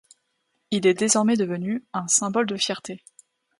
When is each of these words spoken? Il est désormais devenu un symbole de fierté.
Il 0.71 0.87
est 0.87 0.95
désormais 0.95 1.35
devenu 1.37 1.85
un 1.93 2.07
symbole 2.07 2.47
de 2.47 2.57
fierté. 2.57 3.03